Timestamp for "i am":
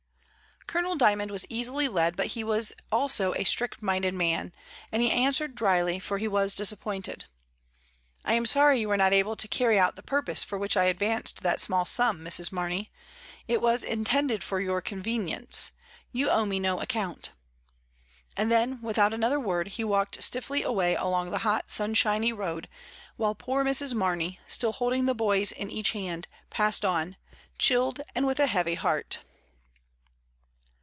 8.23-8.45